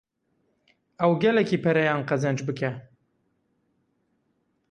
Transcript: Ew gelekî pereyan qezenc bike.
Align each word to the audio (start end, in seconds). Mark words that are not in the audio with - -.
Ew 1.05 1.13
gelekî 1.23 1.57
pereyan 1.65 2.01
qezenc 2.09 2.39
bike. 2.47 2.71